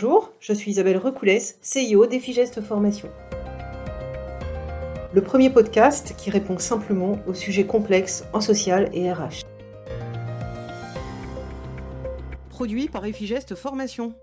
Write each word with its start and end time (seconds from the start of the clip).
Bonjour, 0.00 0.32
je 0.38 0.52
suis 0.52 0.70
Isabelle 0.70 0.98
Recoulès, 0.98 1.58
CIO 1.60 2.06
d'Effigestes 2.06 2.60
Formation. 2.60 3.08
Le 5.12 5.20
premier 5.20 5.50
podcast 5.50 6.14
qui 6.16 6.30
répond 6.30 6.56
simplement 6.60 7.18
aux 7.26 7.34
sujets 7.34 7.66
complexes 7.66 8.24
en 8.32 8.40
social 8.40 8.90
et 8.92 9.12
RH. 9.12 9.42
Produit 12.48 12.86
par 12.86 13.06
Effigestes 13.06 13.56
Formation. 13.56 14.14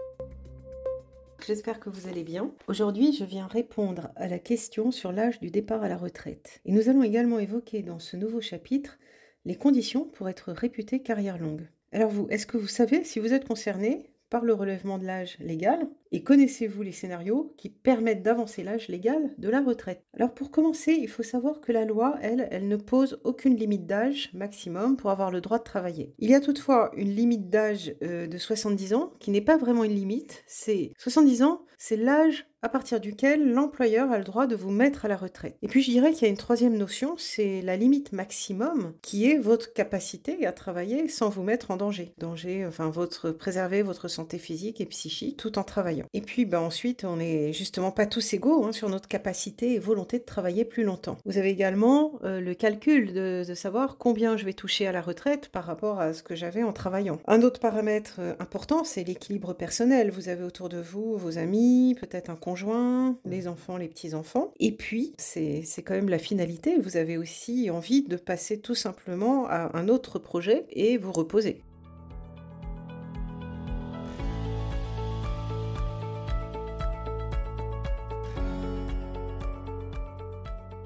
J'espère 1.45 1.81
que 1.81 1.89
vous 1.89 2.07
allez 2.07 2.23
bien. 2.23 2.53
Aujourd'hui, 2.69 3.11
je 3.11 3.25
viens 3.25 3.47
répondre 3.47 4.11
à 4.15 4.29
la 4.29 4.39
question 4.39 4.91
sur 4.91 5.11
l'âge 5.11 5.41
du 5.41 5.51
départ 5.51 5.83
à 5.83 5.89
la 5.89 5.97
retraite. 5.97 6.61
Et 6.63 6.71
nous 6.71 6.87
allons 6.87 7.03
également 7.03 7.39
évoquer 7.39 7.81
dans 7.81 7.99
ce 7.99 8.15
nouveau 8.15 8.39
chapitre 8.39 8.97
les 9.43 9.57
conditions 9.57 10.05
pour 10.05 10.29
être 10.29 10.53
réputé 10.53 11.01
carrière 11.01 11.37
longue. 11.37 11.67
Alors 11.91 12.11
vous, 12.11 12.27
est-ce 12.29 12.47
que 12.47 12.55
vous 12.55 12.65
savez 12.65 13.03
si 13.03 13.19
vous 13.19 13.33
êtes 13.33 13.45
concerné? 13.45 14.14
Par 14.29 14.43
le 14.43 14.53
relèvement 14.53 14.97
de 14.97 15.05
l'âge 15.05 15.37
légal 15.39 15.87
et 16.15 16.23
connaissez-vous 16.23 16.81
les 16.81 16.93
scénarios 16.93 17.53
qui 17.57 17.67
permettent 17.67 18.23
d'avancer 18.23 18.63
l'âge 18.63 18.87
légal 18.87 19.33
de 19.37 19.49
la 19.49 19.59
retraite? 19.59 20.01
Alors 20.13 20.33
pour 20.33 20.49
commencer, 20.49 20.93
il 20.93 21.09
faut 21.09 21.23
savoir 21.23 21.59
que 21.59 21.73
la 21.73 21.83
loi, 21.83 22.15
elle, 22.21 22.47
elle 22.51 22.69
ne 22.69 22.77
pose 22.77 23.19
aucune 23.25 23.57
limite 23.57 23.85
d'âge 23.85 24.29
maximum 24.33 24.95
pour 24.95 25.09
avoir 25.09 25.29
le 25.29 25.41
droit 25.41 25.57
de 25.57 25.65
travailler. 25.65 26.13
Il 26.19 26.29
y 26.29 26.33
a 26.33 26.39
toutefois 26.39 26.89
une 26.95 27.13
limite 27.13 27.49
d'âge 27.49 27.95
euh, 28.01 28.27
de 28.27 28.37
70 28.37 28.93
ans 28.93 29.11
qui 29.19 29.29
n'est 29.29 29.41
pas 29.41 29.57
vraiment 29.57 29.83
une 29.83 29.93
limite, 29.93 30.45
c'est 30.47 30.93
70 30.97 31.43
ans, 31.43 31.65
c'est 31.77 31.97
l'âge 31.97 32.47
à 32.61 32.69
partir 32.69 32.99
duquel 32.99 33.51
l'employeur 33.51 34.11
a 34.11 34.17
le 34.17 34.23
droit 34.23 34.47
de 34.47 34.55
vous 34.55 34.71
mettre 34.71 35.05
à 35.05 35.07
la 35.07 35.17
retraite. 35.17 35.55
Et 35.61 35.67
puis 35.67 35.83
je 35.83 35.91
dirais 35.91 36.13
qu'il 36.13 36.23
y 36.23 36.25
a 36.25 36.29
une 36.29 36.37
troisième 36.37 36.75
notion, 36.75 37.15
c'est 37.15 37.61
la 37.61 37.77
limite 37.77 38.11
maximum, 38.11 38.93
qui 39.03 39.29
est 39.29 39.37
votre 39.37 39.71
capacité 39.71 40.47
à 40.47 40.51
travailler 40.51 41.07
sans 41.07 41.29
vous 41.29 41.43
mettre 41.43 41.69
en 41.69 41.77
danger. 41.77 42.13
Danger, 42.17 42.65
enfin 42.65 42.89
votre 42.89 43.29
préserver 43.29 43.83
votre 43.83 44.07
santé 44.07 44.39
physique 44.39 44.81
et 44.81 44.87
psychique 44.87 45.37
tout 45.37 45.59
en 45.59 45.63
travaillant. 45.63 46.04
Et 46.13 46.21
puis 46.21 46.45
ben, 46.45 46.59
ensuite, 46.59 47.03
on 47.03 47.17
n'est 47.17 47.53
justement 47.53 47.91
pas 47.91 48.05
tous 48.05 48.33
égaux 48.33 48.65
hein, 48.65 48.71
sur 48.71 48.89
notre 48.89 49.07
capacité 49.07 49.73
et 49.73 49.79
volonté 49.79 50.19
de 50.19 50.23
travailler 50.23 50.65
plus 50.65 50.83
longtemps. 50.83 51.17
Vous 51.25 51.37
avez 51.37 51.49
également 51.49 52.19
euh, 52.23 52.41
le 52.41 52.53
calcul 52.53 53.13
de, 53.13 53.43
savoir 53.55 53.97
combien 53.97 54.35
je 54.35 54.45
vais 54.45 54.53
toucher 54.53 54.85
à 54.85 54.91
la 54.91 55.01
retraite 55.01 55.49
par 55.49 55.65
rapport 55.65 55.99
à 55.99 56.13
ce 56.13 56.23
que 56.23 56.35
j'avais 56.35 56.63
en 56.63 56.73
travaillant. 56.73 57.19
Un 57.27 57.41
autre 57.41 57.59
paramètre 57.59 58.15
euh, 58.19 58.33
important, 58.39 58.83
c'est 58.83 59.03
l'équilibre 59.03 59.53
personnel. 59.53 60.11
Vous 60.11 60.29
avez 60.29 60.43
autour 60.43 60.69
de 60.69 60.79
vous 60.79 61.17
vos 61.17 61.37
amis, 61.37 61.95
peut-être 61.99 62.29
un 62.29 62.35
conjoint 62.35 63.17
les 63.25 63.47
enfants, 63.47 63.77
les 63.77 63.87
petits-enfants. 63.87 64.51
Et 64.59 64.71
puis, 64.71 65.13
c'est 65.17 65.63
quand 65.83 65.93
même 65.93 66.09
la 66.09 66.19
finalité, 66.19 66.77
vous 66.79 66.97
avez 66.97 67.17
aussi 67.17 67.69
envie 67.69 68.03
de 68.03 68.15
passer 68.15 68.59
tout 68.59 68.75
simplement 68.75 69.47
à 69.47 69.77
un 69.77 69.87
autre 69.87 70.19
projet 70.19 70.65
et 70.71 70.97
vous 70.97 71.11
reposer. 71.11 71.61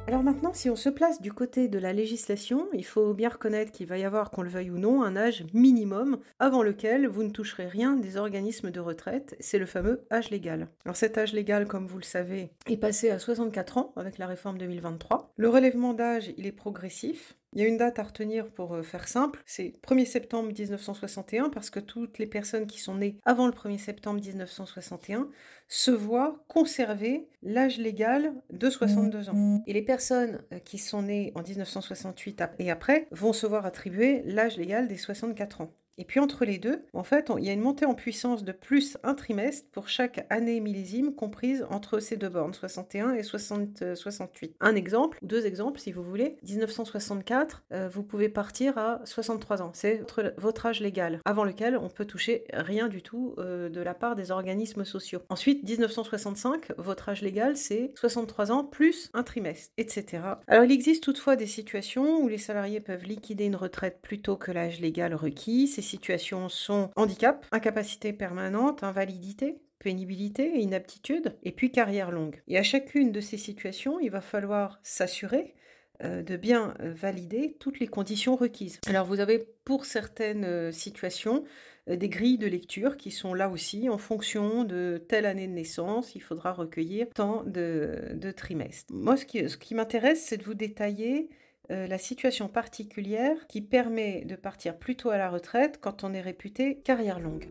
Alors 0.10 0.24
maintenant, 0.24 0.56
si 0.56 0.72
on 0.72 0.76
se 0.76 0.90
place 0.90 1.22
du 1.22 1.32
côté 1.32 1.68
de 1.68 1.78
la 1.78 1.94
législation, 1.94 2.68
il 2.74 2.84
faut 2.84 3.14
bien 3.14 3.30
reconnaître 3.30 3.72
qu'il 3.72 3.86
va 3.86 4.00
y 4.00 4.04
avoir, 4.04 4.32
qu'on 4.32 4.42
le 4.42 4.50
veuille 4.50 4.72
ou 4.72 4.80
non, 4.80 5.04
un 5.04 5.16
âge 5.16 5.46
minimum 5.54 6.18
avant 6.40 6.64
lequel 6.64 7.06
vous 7.06 7.22
ne 7.22 7.30
toucherez 7.30 7.68
rien 7.68 7.94
des 7.94 8.18
organismes 8.18 8.72
de 8.72 8.80
retraite. 8.80 9.36
C'est 9.40 9.60
le 9.60 9.68
fameux 9.68 10.08
âge 10.12 10.32
légal. 10.32 10.68
Alors 10.84 10.96
cet 10.96 11.20
âge 11.20 11.34
légal, 11.34 11.68
comme 11.68 11.86
vous 11.86 12.00
le 12.00 12.04
savez, 12.04 12.50
est 12.66 12.78
passé 12.78 13.12
à 13.12 13.20
64 13.20 13.78
ans 13.78 13.94
avec 13.98 14.18
la 14.18 14.26
réforme 14.26 14.58
2023. 14.58 15.32
Le 15.38 15.48
relèvement 15.48 15.94
d'âge, 15.94 16.34
il 16.38 16.48
est 16.48 16.52
progressif. 16.54 17.36
Il 17.54 17.62
y 17.62 17.66
a 17.66 17.68
une 17.68 17.78
date 17.78 17.98
à 17.98 18.04
retenir 18.04 18.48
pour 18.52 18.76
euh, 18.76 18.84
faire 18.84 19.08
simple, 19.08 19.42
c'est 19.46 19.74
1er 19.88 20.06
septembre 20.06 20.50
1961, 20.50 21.50
parce 21.50 21.70
que 21.70 21.80
toutes 21.80 22.20
les 22.20 22.28
personnes 22.28 22.68
qui 22.68 22.80
sont 22.80 22.96
nées 22.96 23.18
avant 23.26 23.48
le 23.48 23.54
1er 23.54 23.80
septembre 23.80 24.22
1961 24.22 25.30
se 25.68 25.92
voient 25.92 26.44
conserver 26.48 27.28
l'âge 27.42 27.78
légal 27.78 28.34
de 28.52 28.70
62 28.70 29.30
ans. 29.30 29.64
Et 29.66 29.74
les 29.74 29.82
personnes 29.82 30.42
euh, 30.54 30.60
qui 30.60 30.78
sont 30.78 31.04
nées 31.04 31.32
en 31.36 31.42
1968 31.42 32.44
et 32.60 32.70
après 32.70 33.08
vont 33.12 33.34
se 33.34 33.48
voir 33.48 33.66
attribuer 33.66 34.22
l'âge 34.26 34.58
légal 34.58 34.88
des 34.88 34.98
64 34.98 35.62
ans. 35.62 35.72
Et 36.00 36.06
puis 36.06 36.22
entre 36.22 36.46
les 36.46 36.58
deux, 36.58 36.82
en 36.94 37.04
fait, 37.04 37.30
il 37.38 37.44
y 37.44 37.50
a 37.50 37.54
une 37.54 37.60
montée 37.60 37.86
en 37.86 37.94
puissance 37.94 38.46
de 38.46 38.54
plus 38.54 38.98
un 39.04 39.14
trimestre 39.14 39.68
pour 39.74 39.90
chaque 39.90 40.26
année 40.30 40.62
millésime 40.62 41.14
comprise 41.14 41.66
entre 41.70 42.00
ces 42.00 42.16
deux 42.16 42.30
bornes, 42.30 42.54
61 42.54 43.14
et 43.16 43.24
60, 43.24 43.96
68. 43.96 44.56
Un 44.62 44.76
exemple, 44.76 45.20
ou 45.22 45.28
deux 45.28 45.46
exemples 45.46 45.78
si 45.78 45.92
vous 45.92 46.02
voulez. 46.02 46.38
1964, 46.48 47.64
euh, 47.74 47.90
vous 47.90 48.04
pouvez 48.04 48.30
partir 48.30 48.78
à 48.78 49.02
63 49.04 49.62
ans. 49.62 49.72
C'est 49.74 50.02
votre, 50.38 50.66
âge 50.66 50.80
légal, 50.80 51.20
avant 51.26 51.44
lequel 51.44 51.78
on 51.78 51.90
peut 51.90 52.06
toucher 52.06 52.46
rien 52.54 52.88
du 52.88 53.02
tout 53.02 53.36
euh, 53.38 53.68
de 53.68 53.82
la 53.82 53.94
part 53.94 54.16
des 54.16 54.32
organismes 54.32 54.86
sociaux. 54.86 55.20
Ensuite, 55.28 55.68
1965, 55.68 56.72
votre 56.78 57.10
âge 57.10 57.22
légal, 57.22 57.58
c'est 57.58 57.92
63 57.96 58.54
ans 58.54 58.64
plus 58.64 59.10
un 59.14 59.24
trimestre, 59.24 59.74
etc. 59.78 60.24
Alors 60.48 60.64
il 60.64 60.72
existe 60.72 61.04
toutefois 61.04 61.36
des 61.36 61.46
situations 61.46 62.22
où 62.22 62.30
les 62.30 62.38
salariés 62.38 62.80
peuvent 62.80 63.04
liquider 63.04 63.44
une 63.44 63.58
retraite 63.58 64.00
plus 64.02 64.22
tôt 64.22 64.38
que 64.38 64.54
l'âge 64.54 64.80
légal 64.80 65.14
requis 65.14 65.68
situations 65.90 66.50
sont 66.50 66.92
handicap, 66.96 67.46
incapacité 67.52 68.14
permanente, 68.14 68.84
invalidité, 68.84 69.62
pénibilité, 69.80 70.60
inaptitude, 70.60 71.36
et 71.44 71.52
puis 71.52 71.72
carrière 71.72 72.12
longue. 72.12 72.42
Et 72.48 72.58
à 72.58 72.64
chacune 72.64 73.12
de 73.12 73.22
ces 73.22 73.38
situations, 73.38 74.00
il 74.00 74.12
va 74.12 74.22
falloir 74.22 74.80
s'assurer 74.84 75.56
euh, 76.04 76.22
de 76.22 76.38
bien 76.38 76.76
euh, 76.80 76.94
valider 76.94 77.58
toutes 77.60 77.80
les 77.80 77.88
conditions 77.88 78.38
requises. 78.38 78.80
Alors 78.88 79.06
vous 79.06 79.20
avez 79.20 79.46
pour 79.66 79.84
certaines 79.84 80.46
euh, 80.46 80.72
situations 80.72 81.44
des 81.88 82.08
grilles 82.08 82.38
de 82.38 82.46
lecture 82.46 82.98
qui 82.98 83.10
sont 83.10 83.34
là 83.34 83.50
aussi 83.50 83.90
en 83.90 83.98
fonction 83.98 84.64
de 84.64 85.04
telle 85.08 85.26
année 85.26 85.48
de 85.48 85.54
naissance, 85.54 86.14
il 86.14 86.22
faudra 86.22 86.54
recueillir 86.54 87.08
tant 87.16 87.44
de, 87.44 88.32
trimestres. 88.38 88.94
Moi 88.94 89.18
ce 89.18 89.26
qui, 89.26 89.50
ce 89.50 89.58
qui 89.58 89.74
m'intéresse 89.74 90.24
c'est 90.24 90.38
de 90.38 90.44
vous 90.44 90.54
détailler 90.54 91.30
euh, 91.72 91.88
la 91.88 91.98
situation 91.98 92.48
particulière 92.48 93.48
qui 93.48 93.62
permet 93.62 94.26
de 94.26 94.36
partir 94.36 94.78
plus 94.78 94.96
tôt 94.96 95.10
à 95.12 95.18
la 95.18 95.30
retraite 95.30 95.80
quand 95.80 96.04
on 96.04 96.14
est 96.14 96.22
réputé 96.22 96.80
carrière 96.80 97.20
longue. 97.20 97.48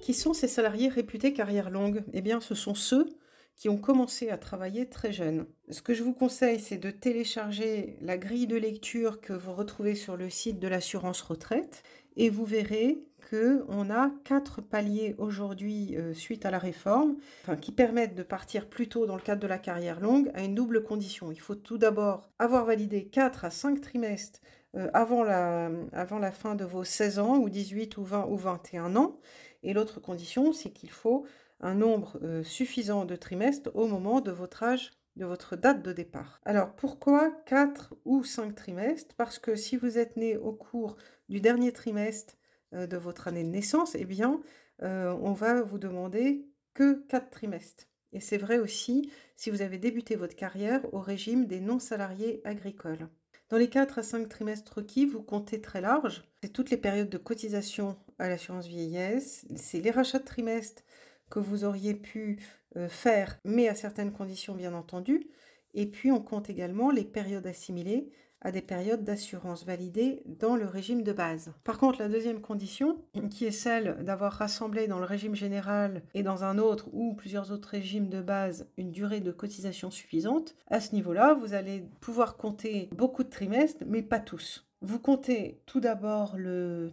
Qui 0.00 0.14
sont 0.14 0.32
ces 0.32 0.48
salariés 0.48 0.88
réputés 0.88 1.34
carrière 1.34 1.68
longue? 1.68 2.02
Eh 2.14 2.22
bien, 2.22 2.40
ce 2.40 2.54
sont 2.54 2.74
ceux 2.74 3.10
qui 3.56 3.68
ont 3.68 3.76
commencé 3.76 4.30
à 4.30 4.38
travailler 4.38 4.88
très 4.88 5.12
jeunes. 5.12 5.44
Ce 5.68 5.82
que 5.82 5.92
je 5.92 6.02
vous 6.02 6.14
conseille, 6.14 6.60
c'est 6.60 6.78
de 6.78 6.90
télécharger 6.90 7.98
la 8.00 8.16
grille 8.16 8.46
de 8.46 8.56
lecture 8.56 9.20
que 9.20 9.34
vous 9.34 9.52
retrouvez 9.52 9.94
sur 9.94 10.16
le 10.16 10.30
site 10.30 10.60
de 10.60 10.68
l'assurance 10.68 11.20
retraite 11.20 11.82
et 12.18 12.30
vous 12.30 12.44
verrez 12.44 13.02
qu'on 13.30 13.90
a 13.90 14.10
quatre 14.24 14.60
paliers 14.60 15.14
aujourd'hui 15.18 15.96
euh, 15.96 16.14
suite 16.14 16.44
à 16.46 16.50
la 16.50 16.58
réforme 16.58 17.16
qui 17.60 17.72
permettent 17.72 18.14
de 18.14 18.22
partir 18.22 18.68
plus 18.68 18.88
tôt 18.88 19.06
dans 19.06 19.16
le 19.16 19.22
cadre 19.22 19.40
de 19.40 19.46
la 19.46 19.58
carrière 19.58 20.00
longue 20.00 20.30
à 20.34 20.42
une 20.42 20.54
double 20.54 20.82
condition. 20.82 21.30
Il 21.30 21.40
faut 21.40 21.54
tout 21.54 21.78
d'abord 21.78 22.28
avoir 22.38 22.64
validé 22.64 23.04
4 23.06 23.44
à 23.44 23.50
5 23.50 23.80
trimestres 23.80 24.40
euh, 24.76 24.90
avant, 24.94 25.22
la, 25.22 25.70
avant 25.92 26.18
la 26.18 26.32
fin 26.32 26.54
de 26.54 26.64
vos 26.64 26.84
16 26.84 27.18
ans 27.18 27.36
ou 27.38 27.48
18 27.48 27.96
ou 27.98 28.04
20 28.04 28.26
ou 28.28 28.36
21 28.36 28.96
ans. 28.96 29.18
Et 29.62 29.72
l'autre 29.72 30.00
condition, 30.00 30.52
c'est 30.52 30.70
qu'il 30.70 30.90
faut 30.90 31.24
un 31.60 31.74
nombre 31.74 32.18
euh, 32.22 32.42
suffisant 32.42 33.04
de 33.04 33.16
trimestres 33.16 33.70
au 33.74 33.86
moment 33.86 34.20
de 34.20 34.30
votre 34.30 34.62
âge 34.62 34.92
de 35.18 35.26
votre 35.26 35.56
date 35.56 35.82
de 35.82 35.92
départ. 35.92 36.40
Alors 36.44 36.74
pourquoi 36.74 37.30
4 37.46 37.94
ou 38.04 38.24
5 38.24 38.54
trimestres? 38.54 39.14
Parce 39.16 39.38
que 39.38 39.56
si 39.56 39.76
vous 39.76 39.98
êtes 39.98 40.16
né 40.16 40.36
au 40.36 40.52
cours 40.52 40.96
du 41.28 41.40
dernier 41.40 41.72
trimestre 41.72 42.36
euh, 42.72 42.86
de 42.86 42.96
votre 42.96 43.28
année 43.28 43.44
de 43.44 43.50
naissance, 43.50 43.94
eh 43.94 44.04
bien, 44.04 44.40
euh, 44.82 45.12
on 45.20 45.32
va 45.32 45.60
vous 45.60 45.78
demander 45.78 46.46
que 46.72 47.04
4 47.08 47.30
trimestres. 47.30 47.84
Et 48.12 48.20
c'est 48.20 48.38
vrai 48.38 48.58
aussi 48.58 49.10
si 49.36 49.50
vous 49.50 49.60
avez 49.60 49.76
débuté 49.76 50.16
votre 50.16 50.36
carrière 50.36 50.82
au 50.94 51.00
régime 51.00 51.46
des 51.46 51.60
non-salariés 51.60 52.40
agricoles. 52.44 53.08
Dans 53.50 53.58
les 53.58 53.68
4 53.68 53.98
à 53.98 54.02
5 54.02 54.28
trimestres 54.28 54.74
requis, 54.76 55.06
vous 55.06 55.22
comptez 55.22 55.60
très 55.60 55.80
large. 55.80 56.24
C'est 56.42 56.52
toutes 56.52 56.70
les 56.70 56.76
périodes 56.76 57.10
de 57.10 57.18
cotisation 57.18 57.96
à 58.18 58.28
l'assurance 58.28 58.66
vieillesse, 58.66 59.46
c'est 59.56 59.80
les 59.80 59.90
rachats 59.90 60.18
de 60.18 60.24
trimestres 60.24 60.82
que 61.30 61.38
vous 61.38 61.64
auriez 61.64 61.94
pu 61.94 62.38
euh, 62.76 62.88
faire, 62.88 63.38
mais 63.44 63.68
à 63.68 63.74
certaines 63.74 64.12
conditions 64.12 64.54
bien 64.54 64.74
entendu. 64.74 65.26
Et 65.74 65.86
puis 65.86 66.10
on 66.10 66.20
compte 66.20 66.50
également 66.50 66.90
les 66.90 67.04
périodes 67.04 67.46
assimilées 67.46 68.10
à 68.40 68.52
des 68.52 68.62
périodes 68.62 69.04
d'assurance 69.04 69.64
validées 69.64 70.22
dans 70.26 70.54
le 70.54 70.66
régime 70.66 71.02
de 71.02 71.12
base. 71.12 71.52
Par 71.64 71.78
contre, 71.78 72.00
la 72.00 72.08
deuxième 72.08 72.40
condition, 72.40 72.98
qui 73.30 73.46
est 73.46 73.50
celle 73.50 74.04
d'avoir 74.04 74.32
rassemblé 74.32 74.86
dans 74.86 75.00
le 75.00 75.04
régime 75.04 75.34
général 75.34 76.02
et 76.14 76.22
dans 76.22 76.44
un 76.44 76.58
autre 76.58 76.88
ou 76.92 77.14
plusieurs 77.14 77.50
autres 77.50 77.70
régimes 77.70 78.08
de 78.08 78.20
base 78.20 78.68
une 78.76 78.92
durée 78.92 79.20
de 79.20 79.32
cotisation 79.32 79.90
suffisante, 79.90 80.54
à 80.68 80.80
ce 80.80 80.94
niveau-là, 80.94 81.34
vous 81.34 81.54
allez 81.54 81.84
pouvoir 82.00 82.36
compter 82.36 82.88
beaucoup 82.92 83.24
de 83.24 83.30
trimestres, 83.30 83.84
mais 83.86 84.02
pas 84.02 84.20
tous. 84.20 84.67
Vous 84.80 85.00
comptez 85.00 85.60
tout 85.66 85.80
d'abord 85.80 86.36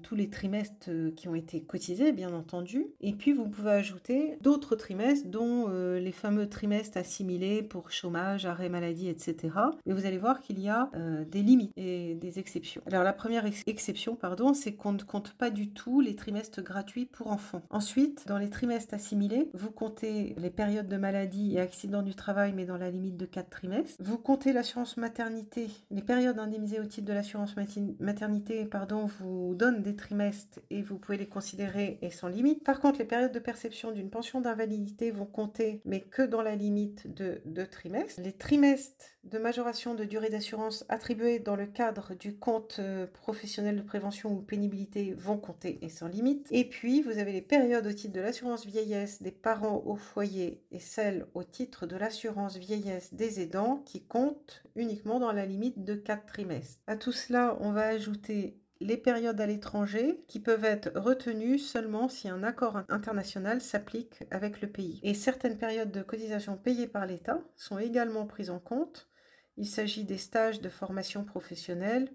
tous 0.01 0.15
les 0.15 0.29
trimestres 0.29 0.87
euh, 0.89 1.11
qui 1.11 1.27
ont 1.27 1.35
été 1.35 1.61
cotisés, 1.61 2.13
bien 2.13 2.33
entendu, 2.33 2.87
et 2.99 3.13
puis 3.13 3.31
vous 3.31 3.47
pouvez 3.47 3.71
ajouter 3.71 4.39
d'autres 4.41 4.75
trimestres, 4.75 5.27
dont 5.27 5.65
euh, 5.69 5.99
les 5.99 6.11
fameux 6.11 6.49
trimestres 6.49 6.97
assimilés 6.97 7.61
pour 7.61 7.91
chômage, 7.91 8.47
arrêt 8.47 8.69
maladie, 8.69 9.07
etc. 9.07 9.53
Mais 9.85 9.93
vous 9.93 10.07
allez 10.07 10.17
voir 10.17 10.41
qu'il 10.41 10.59
y 10.59 10.67
a 10.67 10.89
euh, 10.95 11.25
des 11.25 11.43
limites 11.43 11.73
et 11.77 12.15
des 12.15 12.39
exceptions. 12.39 12.81
Alors 12.87 13.03
la 13.03 13.13
première 13.13 13.45
exception, 13.67 14.15
pardon, 14.15 14.55
c'est 14.55 14.73
qu'on 14.73 14.93
ne 14.93 15.01
compte 15.01 15.33
pas 15.33 15.51
du 15.51 15.69
tout 15.69 16.01
les 16.01 16.15
trimestres 16.15 16.63
gratuits 16.63 17.05
pour 17.05 17.27
enfants. 17.27 17.61
Ensuite, 17.69 18.25
dans 18.27 18.39
les 18.39 18.49
trimestres 18.49 18.95
assimilés, 18.95 19.51
vous 19.53 19.69
comptez 19.69 20.33
les 20.39 20.49
périodes 20.49 20.87
de 20.87 20.97
maladie 20.97 21.53
et 21.53 21.59
accidents 21.59 22.01
du 22.01 22.15
travail, 22.15 22.51
mais 22.55 22.65
dans 22.65 22.77
la 22.77 22.89
limite 22.89 23.17
de 23.17 23.25
4 23.25 23.49
trimestres. 23.49 24.01
Vous 24.03 24.17
comptez 24.17 24.53
l'assurance 24.53 24.97
maternité, 24.97 25.67
les 25.91 26.01
périodes 26.01 26.39
indemnisées 26.39 26.79
au 26.79 26.85
titre 26.85 27.07
de 27.07 27.13
l'assurance 27.13 27.55
maternité 27.55 27.74
maternité 27.99 28.65
pardon, 28.65 29.05
vous 29.05 29.55
donne 29.55 29.81
des 29.81 29.95
trimestres 29.95 30.59
et 30.69 30.81
vous 30.81 30.97
pouvez 30.97 31.17
les 31.17 31.27
considérer 31.27 31.99
et 32.01 32.09
sans 32.09 32.27
limite. 32.27 32.63
Par 32.63 32.79
contre, 32.79 32.99
les 32.99 33.05
périodes 33.05 33.31
de 33.31 33.39
perception 33.39 33.91
d'une 33.91 34.09
pension 34.09 34.41
d'invalidité 34.41 35.11
vont 35.11 35.25
compter, 35.25 35.81
mais 35.85 36.01
que 36.01 36.21
dans 36.21 36.41
la 36.41 36.55
limite 36.55 37.13
de 37.13 37.41
deux 37.45 37.67
trimestres. 37.67 38.21
Les 38.21 38.33
trimestres 38.33 39.05
de 39.23 39.39
majoration 39.39 39.95
de 39.95 40.03
durée 40.03 40.29
d'assurance 40.29 40.85
attribués 40.87 41.39
dans 41.39 41.55
le 41.55 41.65
cadre 41.65 42.13
du 42.13 42.37
compte 42.37 42.77
euh, 42.79 43.07
professionnel 43.07 43.75
de 43.75 43.81
prévention 43.81 44.31
ou 44.31 44.41
pénibilité 44.41 45.13
vont 45.17 45.37
compter 45.37 45.79
et 45.81 45.89
sans 45.89 46.07
limite. 46.07 46.47
Et 46.51 46.65
puis, 46.65 47.01
vous 47.01 47.17
avez 47.17 47.31
les 47.31 47.41
périodes 47.41 47.87
au 47.87 47.91
titre 47.91 48.13
de 48.13 48.21
l'assurance 48.21 48.65
vieillesse 48.65 49.21
des 49.21 49.31
parents 49.31 49.81
au 49.85 49.95
foyer 49.95 50.61
et 50.71 50.79
celles 50.79 51.25
au 51.33 51.43
titre 51.43 51.87
de 51.87 51.95
l'assurance 51.95 52.57
vieillesse 52.57 53.13
des 53.13 53.39
aidants 53.39 53.81
qui 53.85 54.03
comptent 54.03 54.63
uniquement 54.75 55.19
dans 55.19 55.31
la 55.31 55.45
limite 55.45 55.83
de 55.83 55.95
4 55.95 56.25
trimestres. 56.25 56.79
À 56.87 56.95
tout 56.95 57.11
cela, 57.11 57.57
on 57.65 57.71
va 57.71 57.87
ajouter 57.87 58.61
les 58.79 58.95
périodes 58.95 59.41
à 59.41 59.47
l'étranger 59.47 60.23
qui 60.27 60.39
peuvent 60.39 60.65
être 60.65 60.91
retenues 60.95 61.57
seulement 61.57 62.07
si 62.09 62.29
un 62.29 62.43
accord 62.43 62.83
international 62.89 63.59
s'applique 63.59 64.23
avec 64.29 64.61
le 64.61 64.69
pays. 64.69 64.99
Et 65.01 65.15
certaines 65.15 65.57
périodes 65.57 65.91
de 65.91 66.03
cotisation 66.03 66.57
payées 66.57 66.85
par 66.85 67.07
l'État 67.07 67.41
sont 67.55 67.79
également 67.79 68.27
prises 68.27 68.51
en 68.51 68.59
compte. 68.59 69.09
Il 69.57 69.65
s'agit 69.65 70.03
des 70.03 70.19
stages 70.19 70.61
de 70.61 70.69
formation 70.69 71.23
professionnelle 71.23 72.11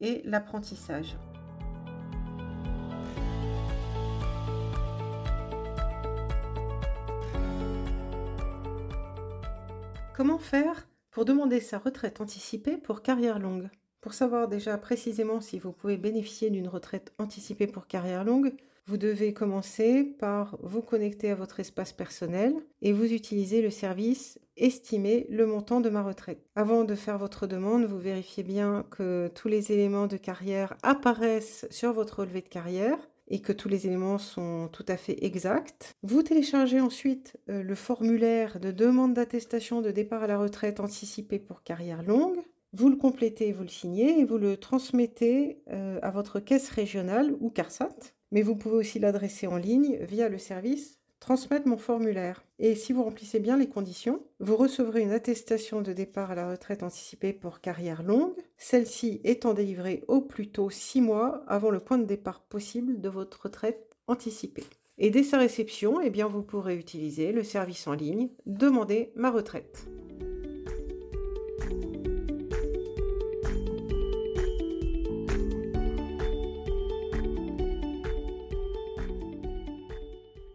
et 0.00 0.22
l'apprentissage. 0.24 1.18
Comment 10.16 10.38
faire 10.38 10.88
pour 11.10 11.26
demander 11.26 11.60
sa 11.60 11.76
retraite 11.76 12.22
anticipée 12.22 12.78
pour 12.78 13.02
carrière 13.02 13.38
longue? 13.38 13.68
Pour 14.04 14.12
savoir 14.12 14.48
déjà 14.48 14.76
précisément 14.76 15.40
si 15.40 15.58
vous 15.58 15.72
pouvez 15.72 15.96
bénéficier 15.96 16.50
d'une 16.50 16.68
retraite 16.68 17.14
anticipée 17.16 17.66
pour 17.66 17.86
carrière 17.86 18.22
longue, 18.22 18.52
vous 18.86 18.98
devez 18.98 19.32
commencer 19.32 20.04
par 20.04 20.58
vous 20.62 20.82
connecter 20.82 21.30
à 21.30 21.34
votre 21.34 21.58
espace 21.58 21.94
personnel 21.94 22.54
et 22.82 22.92
vous 22.92 23.10
utiliser 23.10 23.62
le 23.62 23.70
service 23.70 24.38
Estimer 24.58 25.26
le 25.30 25.46
montant 25.46 25.80
de 25.80 25.88
ma 25.88 26.02
retraite. 26.02 26.44
Avant 26.54 26.84
de 26.84 26.94
faire 26.94 27.16
votre 27.16 27.46
demande, 27.46 27.86
vous 27.86 27.98
vérifiez 27.98 28.42
bien 28.42 28.84
que 28.90 29.30
tous 29.34 29.48
les 29.48 29.72
éléments 29.72 30.06
de 30.06 30.18
carrière 30.18 30.76
apparaissent 30.82 31.66
sur 31.70 31.94
votre 31.94 32.20
relevé 32.20 32.42
de 32.42 32.48
carrière 32.48 32.98
et 33.28 33.40
que 33.40 33.52
tous 33.52 33.70
les 33.70 33.86
éléments 33.86 34.18
sont 34.18 34.68
tout 34.70 34.84
à 34.86 34.98
fait 34.98 35.24
exacts. 35.24 35.94
Vous 36.02 36.22
téléchargez 36.22 36.80
ensuite 36.80 37.38
euh, 37.48 37.62
le 37.62 37.74
formulaire 37.74 38.60
de 38.60 38.70
demande 38.70 39.14
d'attestation 39.14 39.80
de 39.80 39.90
départ 39.90 40.22
à 40.22 40.26
la 40.26 40.36
retraite 40.36 40.78
anticipée 40.78 41.38
pour 41.38 41.62
carrière 41.62 42.02
longue. 42.02 42.42
Vous 42.76 42.88
le 42.88 42.96
complétez, 42.96 43.52
vous 43.52 43.62
le 43.62 43.68
signez 43.68 44.18
et 44.18 44.24
vous 44.24 44.36
le 44.36 44.56
transmettez 44.56 45.62
euh, 45.70 46.00
à 46.02 46.10
votre 46.10 46.40
caisse 46.40 46.70
régionale 46.70 47.32
ou 47.38 47.48
CARSAT. 47.48 47.94
Mais 48.32 48.42
vous 48.42 48.56
pouvez 48.56 48.74
aussi 48.74 48.98
l'adresser 48.98 49.46
en 49.46 49.58
ligne 49.58 49.98
via 50.00 50.28
le 50.28 50.38
service 50.38 50.98
Transmettre 51.20 51.68
mon 51.68 51.76
formulaire. 51.76 52.44
Et 52.58 52.74
si 52.74 52.92
vous 52.92 53.04
remplissez 53.04 53.38
bien 53.38 53.56
les 53.56 53.68
conditions, 53.68 54.24
vous 54.40 54.56
recevrez 54.56 55.02
une 55.02 55.12
attestation 55.12 55.82
de 55.82 55.92
départ 55.92 56.32
à 56.32 56.34
la 56.34 56.50
retraite 56.50 56.82
anticipée 56.82 57.32
pour 57.32 57.60
carrière 57.60 58.02
longue, 58.02 58.34
celle-ci 58.58 59.20
étant 59.22 59.54
délivrée 59.54 60.02
au 60.08 60.20
plus 60.20 60.48
tôt 60.48 60.68
six 60.68 61.00
mois 61.00 61.44
avant 61.46 61.70
le 61.70 61.78
point 61.78 61.98
de 61.98 62.04
départ 62.04 62.40
possible 62.40 63.00
de 63.00 63.08
votre 63.08 63.44
retraite 63.44 63.88
anticipée. 64.08 64.64
Et 64.98 65.10
dès 65.10 65.22
sa 65.22 65.38
réception, 65.38 66.00
eh 66.00 66.10
bien, 66.10 66.26
vous 66.26 66.42
pourrez 66.42 66.76
utiliser 66.76 67.30
le 67.30 67.44
service 67.44 67.86
en 67.86 67.94
ligne 67.94 68.30
Demander 68.46 69.12
ma 69.14 69.30
retraite. 69.30 69.86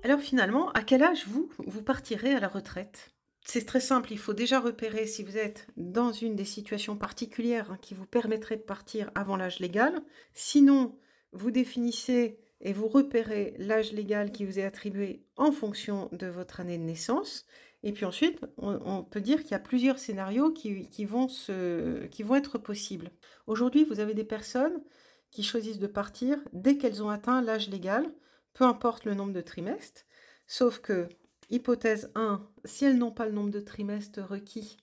Alors 0.09 0.21
finalement, 0.21 0.71
à 0.71 0.81
quel 0.81 1.03
âge 1.03 1.27
vous, 1.27 1.51
vous 1.59 1.83
partirez 1.83 2.33
à 2.33 2.39
la 2.39 2.47
retraite? 2.47 3.11
C'est 3.45 3.67
très 3.67 3.79
simple, 3.79 4.11
il 4.11 4.17
faut 4.17 4.33
déjà 4.33 4.59
repérer 4.59 5.05
si 5.05 5.21
vous 5.21 5.37
êtes 5.37 5.67
dans 5.77 6.11
une 6.11 6.35
des 6.35 6.45
situations 6.45 6.95
particulières 6.95 7.77
qui 7.79 7.93
vous 7.93 8.07
permettraient 8.07 8.57
de 8.57 8.63
partir 8.63 9.11
avant 9.13 9.37
l'âge 9.37 9.59
légal. 9.59 10.01
Sinon, 10.33 10.97
vous 11.31 11.51
définissez 11.51 12.39
et 12.59 12.73
vous 12.73 12.87
repérez 12.87 13.53
l'âge 13.59 13.91
légal 13.91 14.31
qui 14.31 14.45
vous 14.45 14.57
est 14.57 14.63
attribué 14.63 15.21
en 15.37 15.51
fonction 15.51 16.09
de 16.11 16.25
votre 16.25 16.59
année 16.59 16.79
de 16.79 16.83
naissance. 16.83 17.45
Et 17.83 17.91
puis 17.93 18.05
ensuite, 18.05 18.39
on, 18.57 19.03
peut 19.03 19.21
dire 19.21 19.43
qu'il 19.43 19.51
y 19.51 19.53
a 19.53 19.59
plusieurs 19.59 19.99
scénarios 19.99 20.49
qui, 20.49 21.05
vont 21.05 21.27
qui 21.27 22.23
vont 22.23 22.35
être 22.35 22.57
possibles. 22.57 23.11
Aujourd'hui, 23.45 23.83
vous 23.83 23.99
avez 23.99 24.15
des 24.15 24.23
personnes 24.23 24.81
qui 25.29 25.43
choisissent 25.43 25.77
de 25.77 25.85
partir 25.85 26.39
dès 26.51 26.77
qu'elles 26.77 27.03
ont 27.03 27.09
atteint 27.09 27.43
l'âge 27.43 27.69
légal 27.69 28.11
peu 28.53 28.63
importe 28.63 29.05
le 29.05 29.13
nombre 29.13 29.33
de 29.33 29.41
trimestres, 29.41 30.05
sauf 30.47 30.79
que, 30.79 31.07
hypothèse 31.49 32.11
1, 32.15 32.47
si 32.65 32.85
elles 32.85 32.97
n'ont 32.97 33.11
pas 33.11 33.25
le 33.25 33.31
nombre 33.31 33.51
de 33.51 33.59
trimestres 33.59 34.21
requis, 34.21 34.77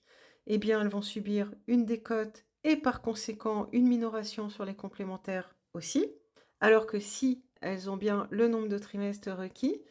eh 0.47 0.57
bien 0.57 0.81
elles 0.81 0.87
vont 0.87 1.01
subir 1.01 1.51
une 1.67 1.85
décote 1.85 2.45
et 2.63 2.75
par 2.75 3.01
conséquent 3.01 3.67
une 3.71 3.87
minoration 3.87 4.49
sur 4.49 4.65
les 4.65 4.75
complémentaires 4.75 5.55
aussi, 5.73 6.11
alors 6.59 6.87
que 6.87 6.99
si 6.99 7.43
elles 7.61 7.89
ont 7.89 7.97
bien 7.97 8.27
le 8.31 8.47
nombre 8.47 8.67
de 8.67 8.77
trimestres 8.77 9.31
requis, 9.31 9.81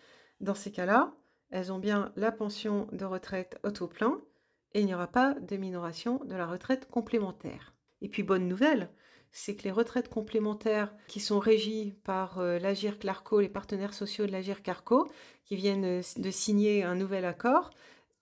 dans 0.41 0.55
ces 0.55 0.73
cas-là, 0.73 1.15
elles 1.51 1.73
ont 1.73 1.79
bien 1.79 2.13
la 2.17 2.33
pension 2.33 2.89
de 2.93 3.05
retraite 3.05 3.59
auto 3.63 3.87
plein 3.87 4.21
et 4.73 4.81
il 4.81 4.87
n'y 4.87 4.95
aura 4.95 5.07
pas 5.07 5.35
de 5.35 5.57
minoration 5.57 6.23
de 6.25 6.35
la 6.35 6.47
retraite 6.47 6.89
complémentaire. 6.91 7.75
Et 8.03 8.09
puis 8.09 8.23
bonne 8.23 8.49
nouvelle, 8.49 8.91
c'est 9.37 9.55
que 9.55 9.65
les 9.65 9.71
retraites 9.71 10.09
complémentaires 10.09 10.95
qui 11.09 11.21
sont 11.21 11.39
régies 11.39 11.93
par 12.05 12.39
euh, 12.39 12.59
l'Agir 12.59 12.99
Clarco, 12.99 13.39
les 13.39 13.51
partenaires 13.51 13.93
sociaux 13.93 14.25
de 14.25 14.33
l'Agir 14.33 14.63
Clarco, 14.63 15.07
qui 15.45 15.57
viennent 15.57 15.85
euh, 15.85 16.03
de 16.17 16.31
signer 16.31 16.83
un 16.83 16.95
nouvel 16.95 17.27
accord, 17.27 17.71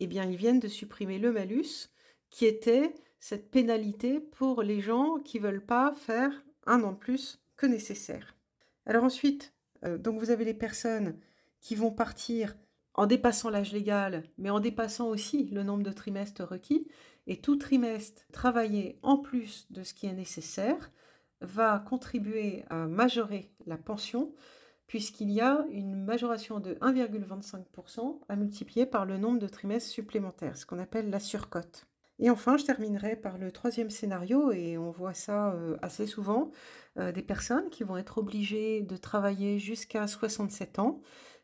eh 0.01 0.09
bien, 0.09 0.25
ils 0.25 0.37
viennent 0.37 0.59
de 0.59 0.67
supprimer 0.67 1.21
le 1.21 1.31
malus, 1.31 1.89
qui 2.31 2.47
était 2.47 2.95
cette 3.21 3.53
pénalité 3.53 4.19
pour 4.19 4.63
les 4.63 4.81
gens 4.81 5.19
qui 5.25 5.39
veulent 5.39 5.65
pas 5.65 5.95
faire 5.95 6.45
un 6.67 6.83
an 6.83 6.91
de 6.91 6.99
plus 6.99 7.41
que 7.57 7.67
nécessaire. 7.67 8.37
Alors 8.85 9.05
ensuite, 9.05 9.55
euh, 9.85 9.99
donc 9.99 10.19
vous 10.19 10.31
avez 10.31 10.45
les 10.45 10.53
personnes 10.53 11.17
qui 11.61 11.77
vont 11.77 11.93
partir 11.93 12.57
en 12.93 13.07
dépassant 13.07 13.51
l'âge 13.51 13.73
légal, 13.73 14.25
mais 14.37 14.51
en 14.51 14.59
dépassant 14.59 15.09
aussi 15.09 15.45
le 15.53 15.63
nombre 15.63 15.85
de 15.85 15.93
trimestres 15.93 16.43
requis, 16.43 16.89
et 17.29 17.41
tout 17.41 17.57
trimestre 17.57 18.23
travaillé 18.33 18.99
en 19.03 19.17
plus 19.17 19.71
de 19.71 19.85
ce 19.85 19.95
qui 19.95 20.07
est 20.07 20.13
nécessaire 20.13 20.91
va 21.45 21.79
contribuer 21.79 22.65
à 22.71 22.87
majorer 22.87 23.51
la 23.67 23.77
pension 23.77 24.33
puisqu'il 24.87 25.31
y 25.31 25.41
a 25.41 25.65
une 25.71 25.97
majoration 25.97 26.61
de 26.61 26.75
1,25% 26.75 28.21
à 28.29 28.37
multiplier 28.37 28.87
par 28.87 29.05
le 29.05 29.19
nombre 29.19 29.39
de 29.39 29.49
trimestres 29.49 29.91
supplémentaires, 29.91 30.57
ce 30.57 30.67
qu'on 30.67 30.79
appelle 30.79 31.11
la 31.11 31.21
surcote. 31.21 31.87
Et 32.21 32.31
enfin, 32.31 32.57
je 32.57 32.65
terminerai 32.65 33.17
par 33.17 33.39
le 33.39 33.51
troisième 33.51 33.91
scénario, 33.91 34.53
et 34.53 34.79
on 34.79 34.91
voit 34.91 35.15
ça 35.15 35.53
euh, 35.53 35.77
assez 35.83 36.07
souvent, 36.07 36.53
euh, 36.99 37.11
des 37.11 37.23
personnes 37.23 37.71
qui 37.71 37.83
vont 37.83 37.97
être 37.97 38.19
obligées 38.19 38.83
de 38.83 38.97
travailler 38.97 39.59
jusqu'à 39.59 40.07
67 40.07 40.79
ans, 40.79 41.01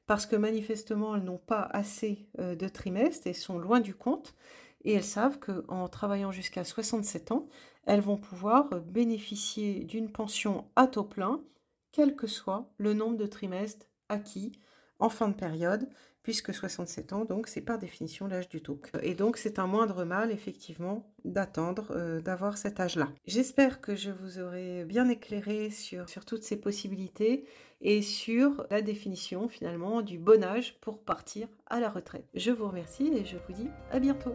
parce 0.07 0.27
que 0.27 0.37
manifestement, 0.37 1.17
elles 1.17 1.25
n'ont 1.25 1.39
pas 1.39 1.69
assez 1.73 2.29
euh, 2.39 2.55
de 2.55 2.69
trimestres 2.69 3.27
et 3.27 3.33
sont 3.33 3.59
loin 3.59 3.81
du 3.81 3.95
compte, 3.95 4.35
et 4.85 4.95
elles 4.95 5.05
savent 5.05 5.39
qu'en 5.39 5.89
travaillant 5.89 6.33
jusqu'à 6.33 6.65
67 6.65 7.33
ans, 7.33 7.49
elles 7.87 8.01
vont 8.01 8.17
pouvoir 8.17 8.81
bénéficier 8.81 9.85
d'une 9.85 10.11
pension 10.11 10.67
à 10.77 10.87
taux 10.87 11.05
plein, 11.05 11.41
quel 11.93 12.15
que 12.15 12.27
soit 12.27 12.71
le 12.79 12.95
nombre 12.95 13.17
de 13.17 13.27
trimestres 13.27 13.87
acquis 14.09 14.53
en 14.99 15.09
fin 15.09 15.29
de 15.29 15.35
période, 15.35 15.89
puisque 16.23 16.53
67 16.53 17.13
ans, 17.15 17.25
donc 17.25 17.49
c'est 17.49 17.63
par 17.63 17.79
définition 17.79 18.27
l'âge 18.27 18.49
du 18.49 18.61
taux. 18.61 18.79
Et 19.03 19.15
donc 19.15 19.39
c'est 19.39 19.59
un 19.59 19.67
moindre 19.67 20.05
mal, 20.05 20.31
effectivement, 20.31 21.11
d'attendre 21.25 21.93
euh, 21.93 22.21
d'avoir 22.21 22.59
cet 22.59 22.79
âge-là. 22.79 23.09
J'espère 23.27 23.81
que 23.81 23.97
je 23.97 24.11
vous 24.11 24.39
aurai 24.39 24.85
bien 24.85 25.09
éclairé 25.09 25.71
sur 25.71 26.25
toutes 26.27 26.43
ces 26.43 26.61
possibilités 26.61 27.47
et 27.81 28.03
sur 28.03 28.67
la 28.71 28.83
définition 28.83 29.49
finalement 29.49 30.03
du 30.03 30.19
bon 30.19 30.45
âge 30.45 30.79
pour 30.81 31.03
partir 31.03 31.49
à 31.67 31.81
la 31.81 31.89
retraite. 31.89 32.27
Je 32.35 32.51
vous 32.51 32.69
remercie 32.69 33.11
et 33.15 33.25
je 33.25 33.37
vous 33.49 33.55
dis 33.55 33.69
à 33.91 33.99
bientôt. 33.99 34.35